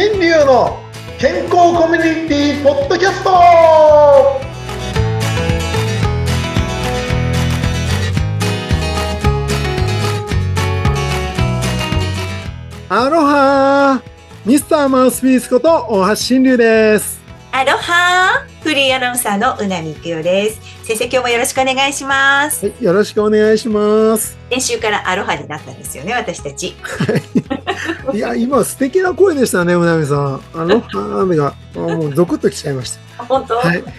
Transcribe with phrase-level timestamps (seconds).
[0.00, 0.78] 新流の
[1.18, 3.30] 健康コミュニティポッドキャスト。
[12.88, 14.00] アロハ
[14.46, 17.20] ミスターマウスピースこと大橋新流です。
[17.50, 20.60] アロハフリーアナウンサーのうなみくよです。
[20.84, 22.66] 先生、今日もよろしくお願いします。
[22.66, 26.76] はい、よろしくお願いします先週からアロハになったんですよね、私たち。
[28.12, 33.82] いや今素敵な声でしたねうなみさんアロハがあもうゾクッときちゃいました本当、はい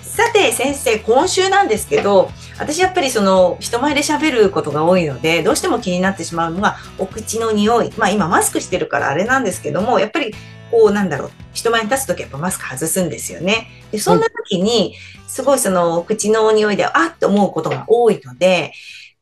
[0.00, 7.92] さて、先生、今週なんですけど、私やっぱりその人前で喋ることが多いので、どうしても気になってしまうのが、お口の匂い。
[7.96, 10.34] まあ今マスクしてるからあれなんですけども、やっぱり
[10.70, 13.68] こうなんだろう、人前に立つときやっぱマスク外すんですよね。
[13.90, 14.94] で、そんな時に、
[15.26, 18.72] すごいその口の匂いで、あっと思うことが多いので、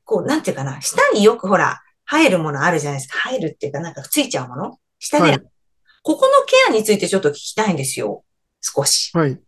[0.05, 3.19] こう、なんていうかな、舌によくほら、生えるものあるじゃないですか。
[3.29, 5.43] 生えるっていうかなんかついちゃうもの舌で、はい
[6.05, 8.25] ここのケアについてちょっと聞きたいんですよ。
[8.63, 9.11] 少し。
[9.15, 9.39] はい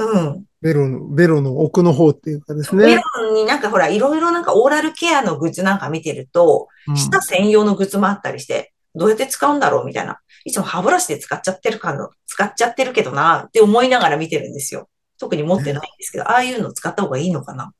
[0.00, 0.44] うん。
[0.62, 10.20] ベロのベロの奥の方っていうかですメね、ロンになんかほら、いろいろなんかオーラルケアのグッズなんか見てると、うん舌専用のグッズもあったりして、どうやって使うんだろうみたいな。
[10.44, 14.88] いつも歯ブラシで使っちゃってるかの、使っちゃってるけどなって思いながら見てるんですよ。
[15.18, 17.72] 特に持ってないんですけど、ああいうの使った方がいいのかな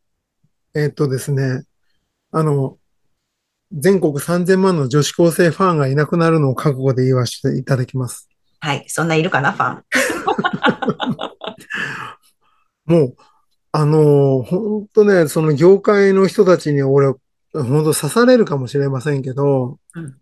[0.74, 1.64] えっとですね、
[2.30, 2.76] あの、
[3.72, 8.28] 全国3000万の女子高生ファンがいなくなるのを覚悟で言わせていただきます。
[8.60, 8.84] はい。
[8.88, 9.84] そんないるかなファン。
[12.90, 13.16] もう、
[13.70, 17.06] あの、本当ね、その業界の人たちに俺、
[17.52, 20.16] 本当刺されるかもしれませんけど、うん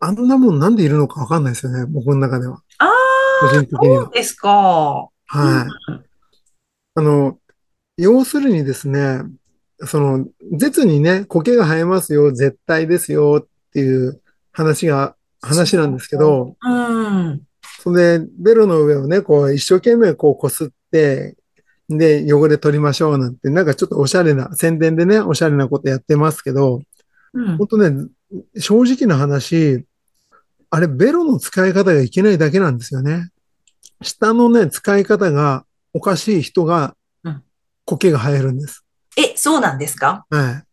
[0.00, 2.62] あんなもんなんでいるのかわかんないですよね、僕の中では。
[2.78, 2.88] あ
[3.40, 4.10] 個人的あ、そう。
[4.14, 5.08] ですか。
[5.26, 5.92] はい。
[5.92, 6.04] うん
[6.94, 7.38] あの、
[7.96, 9.22] 要するにですね、
[9.84, 17.40] その、絶にね、苔が生えますよ、絶対ですよっていう話が、話なんですけど、うん。
[17.80, 21.36] それで、ベロの上をね、こう、一生懸命こう、こすって、
[21.88, 26.82] で、汚れ取りましょうなんて、なんかちょっとおしゃれな、宣伝でね、おしゃれなことやってますけど、
[27.34, 28.08] うん本当ね、
[28.58, 29.84] 正直な話、
[30.70, 33.30] あれ、ベロの使い方がいけないだけなんですよね。
[34.02, 36.94] 下のね、使い方がおかしい人が
[37.24, 37.42] うん、
[37.84, 38.84] 苔が生えるんです。
[39.16, 40.26] え、そうなんですか？
[40.30, 40.64] は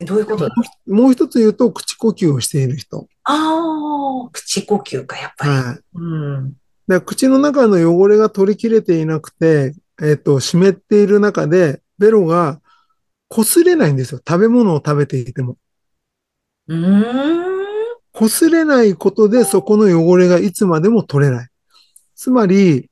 [0.00, 0.46] どういうこと？
[0.46, 0.50] い。
[0.86, 3.08] もう一つ言うと、口呼吸をしている人。
[3.24, 5.50] ああ、口呼吸か、やっぱり。
[5.50, 5.80] はい。
[5.94, 7.00] うん。
[7.04, 12.60] 口の中の汚れが取り切れていなくて、えっと、湿っている中で、ベロが
[13.30, 14.20] 擦れないんですよ。
[14.26, 15.56] 食べ物を食べていても。
[16.66, 17.42] うーん。
[18.12, 21.48] 擦れないことで、そこの汚れがいつまでも取れない。
[22.16, 22.90] つまり、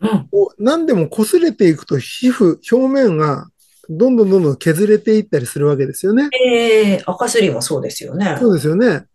[0.00, 0.28] うん。
[0.58, 3.48] 何でも擦れていくと皮膚、表面が
[3.88, 6.30] どんどんどんどん削れていったりするわけですよね。
[6.32, 8.36] ええ赤すりもそうですよね。
[8.38, 9.06] そうですよね。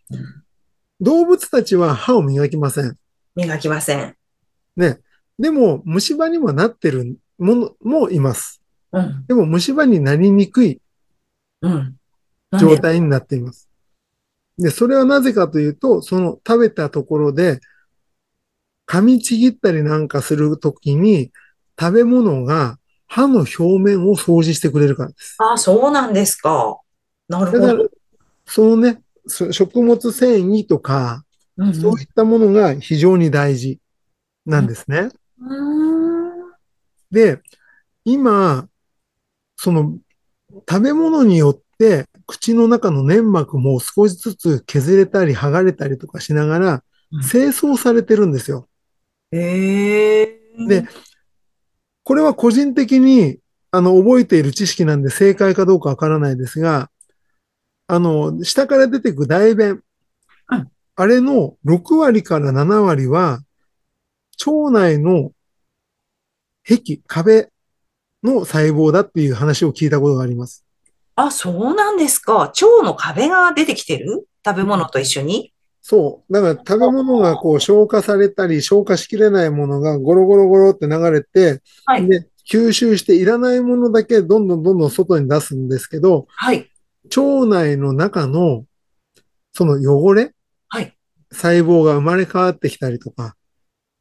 [1.00, 2.98] 動物たちは歯を磨きません。
[3.36, 4.16] 磨きません。
[4.76, 5.00] ね。
[5.38, 8.62] でも、虫歯にもなってるものもいます。
[8.92, 9.26] うん。
[9.28, 10.82] でも、虫歯になりにくい
[12.58, 13.70] 状態になっています。
[14.58, 17.60] で、それはなぜかというと、その食べたところで、
[18.88, 21.32] 噛みちぎったりなんかするときに、
[21.78, 25.36] 食べ物が歯の表面を掃除してくれるからです。
[25.40, 26.80] あ、そうなんですか。
[27.28, 27.90] なるだからほど。、
[28.46, 31.24] そのね、そ食物繊維とか、
[31.58, 33.80] うんそういったものが非常に大事
[34.46, 34.98] なんですね。
[34.98, 35.12] うん。
[37.12, 37.42] で、
[38.04, 38.68] 今、
[39.58, 39.98] その
[40.70, 48.68] 食べ物によって口の中の粘膜も少しずつ削れたり剥がれたりとかしながらうん清掃されてるんですよ。
[49.32, 50.88] ええで、
[52.04, 53.38] これは個人的に
[53.72, 56.90] あの覚えている知識なんで正解かどうかわからないですが、
[57.88, 59.82] あの、下から出てく大便
[60.50, 60.72] うん。
[60.96, 63.42] あれの6割から7割は
[64.46, 65.32] 腸内の
[66.68, 67.50] 壁、壁
[68.24, 70.66] の細胞だっていう話を聞いたことがあります。
[71.16, 72.34] あ、そうなんですか。
[72.34, 74.28] 腸の壁が出てきてる？
[74.44, 75.54] 食べ物と一緒に？
[75.82, 76.34] そう。
[76.34, 82.08] だから食べ物がこう消化されたり消化しきれないものがゴロゴロゴロって流れて、はい。
[82.08, 86.70] で、吸収していらないものだけどんどんどんどん外に出すんですけど、はい。
[87.16, 88.66] 腸内の中の
[89.54, 90.34] その汚れ、
[90.70, 90.94] はい。
[91.32, 93.36] 細胞が生まれ変わってきたりとか、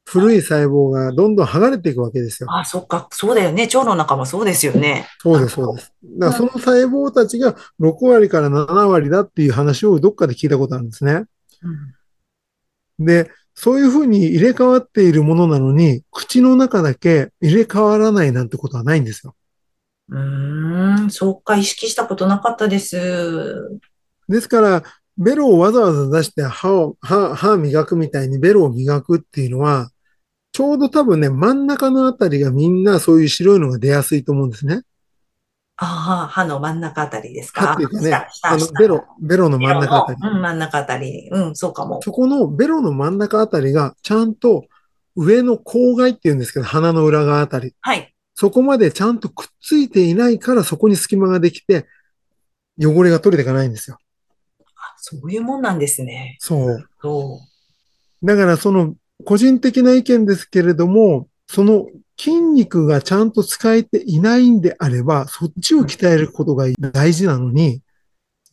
[0.06, 2.48] 古い細胞がどんどん剥がれていくわけですよ。
[2.52, 3.08] あ、そっか。
[3.10, 3.64] そうだよね。
[3.64, 5.08] 腸の中もそうですよね。
[5.18, 5.92] そうです、そうです。
[6.18, 11.24] だからその細胞たちが6割から7割だっていう話をどっかで聞いたことあるんですね。
[12.98, 13.06] うん。
[13.06, 19.34] で、そういうふうに入れ替わっているものなのに、口の中だけ入れ替わらないなんてことはないんですよ。
[20.10, 21.56] うーん、そっか。
[21.56, 23.80] 意識したことなかったです。
[24.28, 24.82] ですから、
[25.16, 29.90] ベロをわざわざ出して歯を、歯、歯磨くみたいにベロを磨くっていうのは、
[30.54, 34.82] ちょうど多分ね、真ん中のあたりがみんなそういう白いのが出やすいと思うんですね。
[35.76, 37.66] ああ、歯の真ん中あたりですか？
[37.66, 38.14] 歯っていうかね、
[38.44, 40.20] あの、下ベロ、ベロの真ん中あたり。
[40.20, 41.28] のうん、真ん中あたり。
[41.28, 42.00] うん、そうかも。
[42.02, 44.66] そこのベロの真ん中あたりが、ちゃんと
[45.16, 47.74] 上の口蓋っていうんですけど、鼻の裏側あたり。
[47.80, 48.14] はい。
[48.36, 51.88] そこまでちゃんとくっついていないから、そこに隙間ができて、
[52.80, 53.98] 汚れが取れていかないんですよ。
[54.60, 56.36] あそういうもんなんですね。
[56.38, 56.88] そう。
[57.02, 57.40] そ
[58.22, 61.86] だからその個人的な意見ですけれども、その
[62.18, 67.82] 筋肉がちゃんと使えていないんであれば、そっちを鍛えることが大事なのに、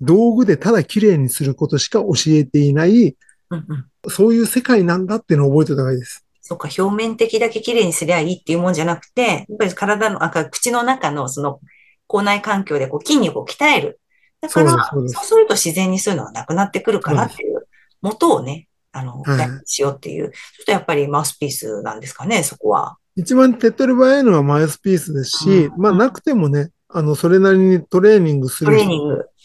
[0.01, 3.15] 道具でただ綺麗にすることしか教えていない、う。
[3.51, 3.85] うんうん。
[4.09, 6.25] そういう世界なんだっていうのを覚えておいた方がいいです。
[6.41, 11.59] そうか、表面的だけ綺麗にすりゃいいっていうもんじゃなくて、やっぱり体の、あ口の中のその
[12.07, 14.01] 口内環境でこう筋肉を鍛える。
[14.41, 17.67] だから、そうですそうですそうすると自然にそういうのがなくなってくるからっていう
[18.01, 22.97] 元をね、あの、はいしようっていう、ちょっとやっぱりマウスピースなんですかね、そこは。
[23.15, 28.79] 一番手っ取り早いのはマウスピースですし、うんまあなくてもね、あの、それなりにトレーニングすトる。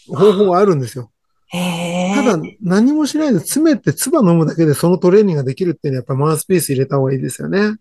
[0.09, 1.11] 方法はあるんですよ。
[1.51, 7.75] ただ、何もしないで詰めて唾飲むだけでそのトレーニングができるっていうのはやっぱマウスピース入れた方がいいですよね。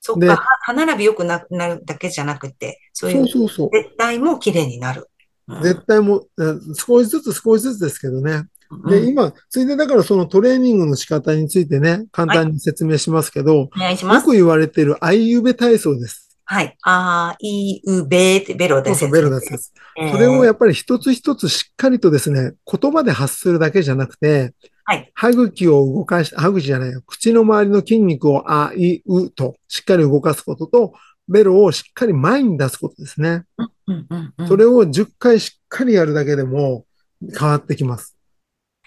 [0.00, 3.70] そっでか、は歯並び良くななるだけじゃなくて、そういそううそうそう。
[3.72, 5.08] 絶対も綺麗になる。
[5.48, 6.24] うん絶対も
[6.74, 8.44] 少しずつ少しずつですけどね。
[8.86, 14.16] で、うん今、ついでだからそのトレーニングの仕方についてね、簡単に説明しますけど、お願いします。
[14.16, 16.38] よく言われているアイユベ体操です。
[16.46, 16.76] はい。
[16.82, 19.72] あー、い、う、べーってベロでそうそう、ベルダスです。
[19.96, 24.52] えーそれをやっぱり一つ一つしっかりとですね、言葉で発するだけじゃなくて、
[24.84, 25.10] はい。
[25.14, 27.02] 歯茎を動かし、歯茎じゃないよ。
[27.06, 30.92] 口の周りの筋肉をあ、い、うとしっかり動かすことと、
[31.28, 33.44] ベロをしっかり前に出すことですね。
[33.56, 36.84] うんうんうんそれを10回しっかりやるだけでも
[37.38, 38.16] 変わってきます。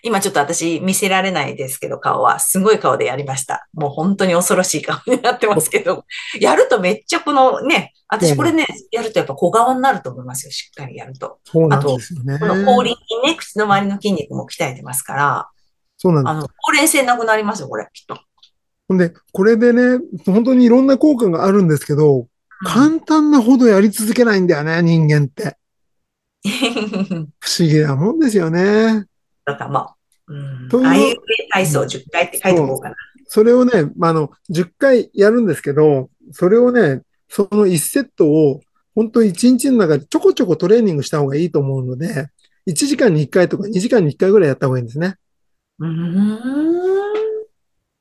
[0.07, 2.39] 今ちょっと私見せられないですけど、顔は。
[2.39, 3.67] すごい顔でやりました。
[3.73, 6.05] もう本当に恐ろしい顔になってますけど、
[6.39, 10.51] やるとめっちゃこのね、私これね、やるとやっぱ小顔になると思いますよ。
[10.51, 11.39] しっかりやると。
[11.43, 12.39] そうなんですよね。
[12.39, 15.49] この後輪にね、口の周りの筋肉も鍛えてますから、
[15.97, 18.17] そうなんですあの、ほうれん性なくなりますよ、これ、きっと。
[18.87, 22.27] ほんで、これでね、本当にいろんな効果があるんですけど、うん
[22.65, 25.57] 簡単なほどやり続けないんだよね、人間って。
[27.39, 29.05] 不思議なもんですよね。
[29.45, 29.96] だからまあ、
[30.27, 31.15] うんというああいう
[31.51, 32.95] 体操10回って書いておこうかな。
[33.27, 38.61] それをね、まああの、10回やるんですけど、それをね、その1セットを、
[38.95, 42.27] 本当に1日の中でちょこちょこトレーニングした方がいいと思うので、
[42.67, 45.15] 1時間に1回とか2時間に1回ぐらいやった方がいいんですね。
[45.79, 46.39] うーん。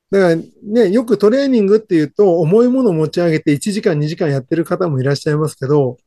[0.09, 5.97] だからね、よくトレーニングっていうと、重いものを持ち上げて1時間2時間やってる方もいらっしゃいますけど、うん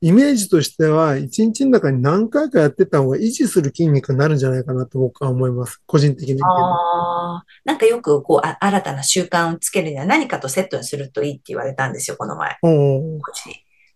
[0.00, 5.82] イメージとしては、1日の中に何回かやってた方が維持する筋肉になるんじゃないかなと僕は思います。
[5.86, 6.42] 個人的に。
[6.42, 12.56] ああ、なんかよくこう、あ新たな習慣をつけるには何かとセットにするといいって言われたんですよ、この前。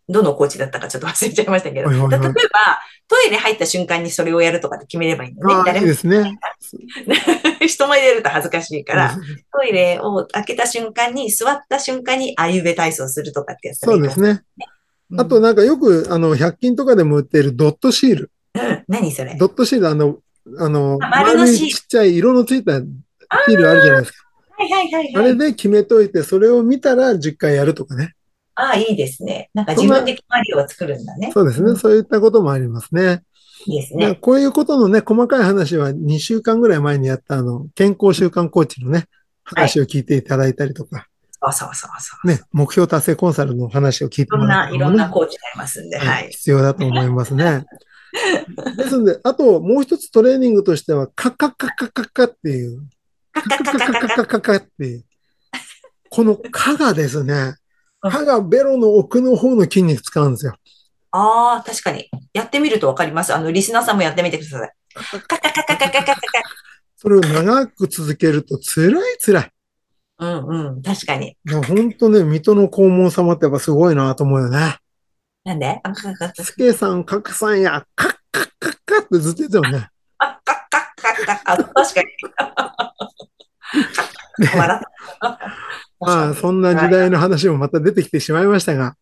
[0.08, 1.88] どのコーチだったかちょっと忘れちゃいましたけど。
[1.88, 2.34] はいはいはい例えば、
[3.06, 5.54] トイレ入った瞬間にそれをやるとかって決めればいいのね。
[5.54, 6.38] ああ、誰もいいですね。
[7.66, 9.16] 人前でやると恥ずかしいから、
[9.52, 14.42] トイレを開けた瞬間に、座った瞬間にあゆべ体操するとかってやつそうですね。
[15.14, 18.30] うんあと、なんかよく、あの、100均とかでも売っているドットシール。
[18.54, 19.36] うん何それ？
[19.38, 20.18] ドットシール、あの、
[20.58, 24.24] あの、あ丸いちっちゃい色のついたシールあるじゃないですか。
[24.56, 25.28] はいはいはいあはい。
[25.28, 28.14] れで決めといて、それを見たら10回やるとかね。
[28.56, 29.50] ああ、いいですね。
[29.54, 31.30] なんか自分で決まりを作るんだね。
[31.32, 31.72] そうですね。
[31.72, 33.22] んそういったこともありますね。
[33.66, 34.08] いいですね。
[34.08, 39.06] でこういうことのね、細かい話は2週間ぐらい前にやったあの、健康習慣コーチのね、
[39.42, 41.08] 話を聞いていただいたりとか、
[41.52, 42.28] そうそうそうそう。
[42.28, 46.30] ね、目標達成コンサルの話を聞いいろんな、てもらういろんなコーチがありますんで、ははいい。
[46.30, 47.64] 必要だと思いますね。
[48.76, 52.82] ですので、あともう一つトレーニングとしては、カッカッカッカッカッカっていう、
[53.32, 55.04] カッカッカッカッカッカッカッカっていう、
[56.10, 60.54] このカがですね、うんカがベロの奥の方の筋肉使うんですよ。
[61.10, 62.10] ああ、確かに。
[62.34, 63.34] やってみるとわかります。
[63.34, 64.72] あの、リスナーさんもやってみてください。
[64.94, 66.20] カッカッカッカッカッカッカッカッカ
[66.96, 69.50] それを長く続けると辛い辛い。
[70.18, 71.36] うんうん、確かに。
[71.50, 74.78] 本当ね、水戸の黄門様ってやっぱすごいなと思うよね。
[75.44, 75.80] なんで？
[75.82, 79.88] カッカッカッカッスケさん、カクさんや、カッカッカッカッってずっと言ってたよね。
[80.18, 82.08] カッカッカッカッカッあ、確かに。
[84.56, 84.80] 笑っ
[85.20, 85.38] た。
[86.00, 88.94] まあ、そんな時代の話もまた出てきてしまいましたが、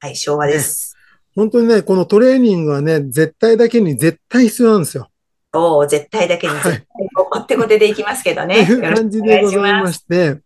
[0.00, 0.96] はい、昭和です。
[1.34, 5.08] 本当にね、このトレーニングはね、絶対だけに絶対必要なんですよ。
[5.56, 8.62] おお、絶対だけに絶はい対こってこてでいきますけどとね。
[8.62, 10.40] いう感じでございまして、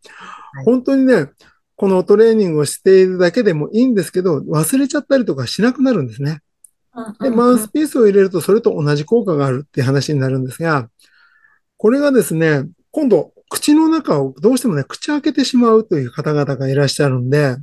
[0.64, 1.28] 本当にね、
[1.76, 6.40] このトレーニングをしているだけでもいいんですけど、忘れちゃったりとかしなくなるんですね。
[7.20, 10.88] で、マウスピースを入れるとそれと同じ効果があるっていう話になるんですが、
[11.76, 17.56] これがですね、今度、口の中をどうしてもね、口開けてしまうという方々がいらっしゃるんで、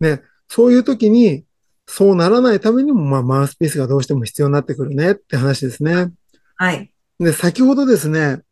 [0.00, 1.44] ね、そういう時に、
[1.86, 6.12] そうならないためにも、まあ、マウスピースがどうしても必要になってくるねって話ですね。
[6.58, 6.90] はい。
[7.18, 8.42] で、先ほどですね、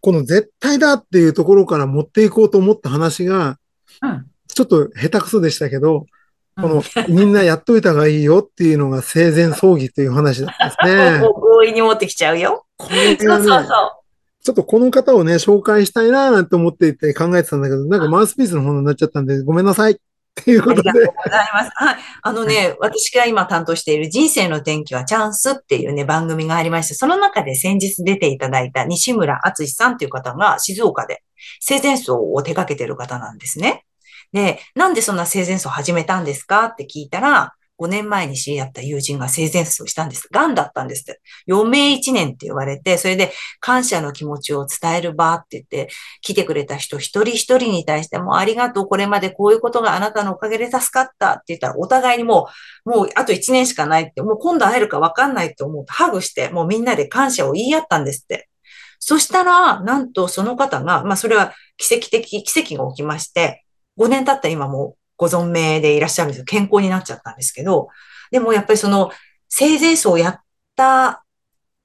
[0.00, 3.58] この絶対だっていうところから持っていこうと思った話が、
[4.48, 6.06] ちょっと下手くそでしたけど、
[6.60, 11.20] この、みんなやっといた方がいいよっていうのが生前葬儀という話だったんですね。
[11.40, 12.66] 強引に持ってきちゃうよ。
[12.76, 13.98] これがね、そうそうそう
[14.44, 20.00] ちょっとこの方をね、紹介したいななんて思っていて考えてたんだけど、なんかマウスピースのものになっちゃったんで、ごめんなさい。
[20.40, 20.90] っていうことで。
[20.90, 21.70] ありがとうございます。
[21.74, 21.96] はい。
[22.22, 31.22] あのね、私が今担当している人生の転機はチャンスっていうね、番組がありまして、その中で先日出ていただいた西村敦さんっていう方が静岡で
[31.60, 33.84] 生前葬を手掛けてる方なんですね。
[34.32, 40.28] で、なんでそんな生前葬を始めたんですかって聞いたら、5年前に知り合った友人が生前葬したんです。
[40.32, 41.20] 癌だったんですって。
[41.48, 45.88] 余命1年って言われて、それで感謝の気持ちを伝える場って言って、
[46.20, 52.48] 来てくれた人一人一人に対してもありがとう、これまでこういうことがあなたのおかげで助かったって言ったら、お互いにも
[52.84, 58.48] う、もうあと1年しかないって、もう今度会えるかわかんないって思うとハグして、もうみんなで感謝を言い合ったんですって。
[58.98, 63.64] そしたら、なんとその方が、まあそれは奇跡的、奇跡が起きまして、
[63.96, 66.44] 5年経った今もご存命でいらっしゃるんですよ。
[66.46, 67.88] 健康になっちゃったんですけど、
[68.30, 69.10] でもやっぱりその
[69.48, 70.40] 生前葬をやっ
[70.76, 71.24] た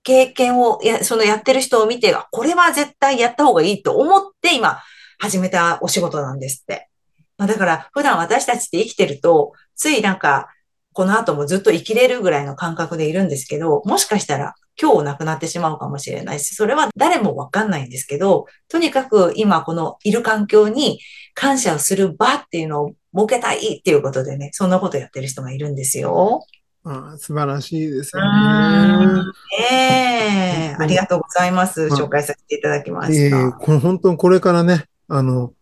[0.04, 4.80] 経験を、や、そのやってる人を見て、これは絶対やった方がいいと思って今
[5.20, 6.90] 始めたお仕事なんですって。
[7.38, 10.48] まあ、だから普段私たちって生きてると、ついなんか、
[10.94, 21.00] この後もずっと生きれるぐらいの感覚でいるんですけど、もしかしたら今日亡くなってしまうかもしれないし、それは誰もわかんないんですけど、とにかく今このいる環境に
[21.34, 26.46] 感謝をする場っていうのを儲けたいっていうことでね、そんなことやってる人がいるんですよ。
[26.86, 29.24] あ素晴らしいですよね。
[29.58, 31.84] ええー、ありがとうございます。
[31.86, 33.38] 紹介させていただきました。
[33.38, 35.53] えー、この本当にこれからね、あの、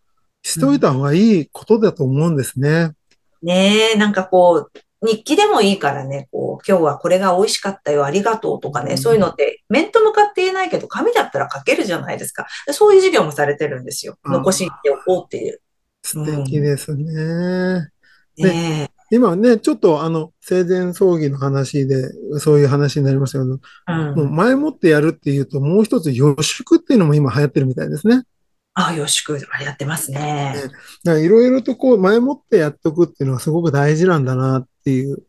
[0.42, 2.94] しといた方がいいことだと思うんですね。
[3.44, 12.48] うん、ねえ、なんかこう、日記でもいいからね、こう、今日はこれが美味しかったよ、ありがとうとかね、うん、そういうのって面と向かって言えないけど、紙だったら書けるじゃないですか。
[12.72, 14.18] そういう授業もされてるんですよ。
[14.26, 15.61] 残しておこうっていう。
[16.04, 17.04] 素敵ですね。
[17.04, 28.24] うんね今ね、ちょっとあの、生前葬儀の話で、そういう話になりましたけど、うん、もう前もってやるっていうと、もう一つ予祝っていうのも今流行ってるみたいですね。
[28.74, 30.56] ああ、予祝、やってますね。
[31.04, 35.24] ねいろいろとこう、前もってやっとくっていうのはすごく大事なんだなっていう、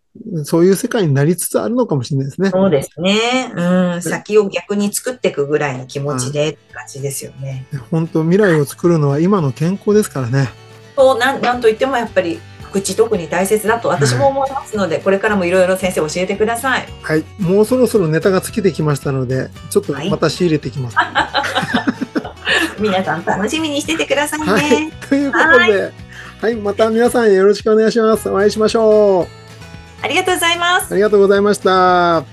[0.44, 2.50] そういう世界になりつつあるのかもしれないですね。
[2.50, 3.52] そうですね。
[3.56, 7.66] うん、先を逆に作っていくぐらいの気持ちで感じですよね。
[7.90, 10.50] 本当、未来を作るのは今の健康ですからね。
[10.96, 12.38] そうなんなんといってもやっぱり
[12.70, 16.88] 口特に大切だと私も思いますので、はい、これからもいろいろ先生教えてください。
[17.02, 20.96] はい、もうそろそろネタが尽きてきましたので、ちょっとまた仕入れてきます。
[20.96, 21.04] は
[22.78, 24.46] い、皆さん楽しみにしててくださいね。
[24.46, 25.92] はい、ということで、
[26.40, 28.28] はい、また皆さんよろしくお願いします。
[28.28, 29.41] お会いしましょう。
[30.02, 30.92] ありがとうございます。
[30.92, 32.31] ありがとうございました。